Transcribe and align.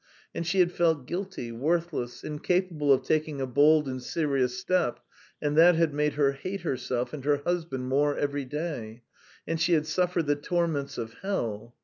And 0.33 0.47
she 0.47 0.57
had 0.61 0.71
felt 0.71 1.05
guilty, 1.05 1.51
worthless, 1.51 2.23
incapable 2.23 2.91
of 2.91 3.03
taking 3.03 3.39
a 3.39 3.45
bold 3.45 3.87
and 3.87 4.01
serious 4.01 4.57
step, 4.57 4.99
and 5.39 5.55
that 5.59 5.75
had 5.75 5.93
made 5.93 6.13
her 6.13 6.31
hate 6.31 6.61
herself 6.61 7.13
and 7.13 7.23
her 7.23 7.37
husband 7.45 7.87
more 7.87 8.17
every 8.17 8.45
day, 8.45 9.03
and 9.47 9.61
she 9.61 9.73
had 9.73 9.85
suffered 9.85 10.25
the 10.25 10.35
torments 10.35 10.97
of 10.97 11.13
hell. 11.21 11.75